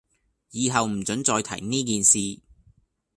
[0.49, 2.41] 以後唔准再提呢件事